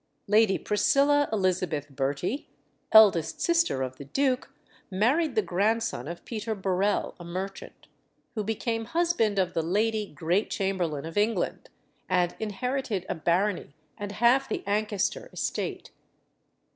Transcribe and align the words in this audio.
Lady 0.25 0.57
Priscilla 0.57 1.29
Elizabeth 1.31 1.87
Bertie, 1.91 2.49
eldest 2.91 3.39
sister 3.39 3.83
of 3.83 3.97
the 3.97 4.05
duke, 4.05 4.49
married 4.89 5.35
the 5.35 5.43
grandson 5.43 6.07
of 6.07 6.25
Peter 6.25 6.55
Burrell, 6.55 7.13
a 7.19 7.23
merchant, 7.23 7.87
who 8.33 8.43
became 8.43 8.85
husband 8.85 9.37
of 9.37 9.53
the 9.53 9.61
Lady 9.61 10.07
Great 10.07 10.49
Chamberlain 10.49 11.05
of 11.05 11.19
England, 11.19 11.69
and 12.09 12.35
inherited 12.39 13.05
a 13.09 13.13
barony 13.13 13.75
and 13.95 14.13
half 14.13 14.49
the 14.49 14.63
Ancaster 14.65 15.29
estate. 15.31 15.91